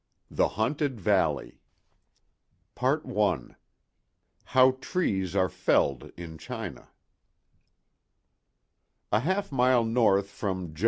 THE 0.31 0.47
HAUNTED 0.57 0.99
VALLEY 0.99 1.61
I 2.81 3.51
HOW 4.45 4.71
TREES 4.81 5.35
ARE 5.35 5.47
FELLED 5.49 6.11
IN 6.17 6.39
CHINA 6.39 6.89
A 9.11 9.19
HALF 9.19 9.51
MILE 9.51 9.83
north 9.83 10.29
from 10.31 10.73
Jo. 10.73 10.79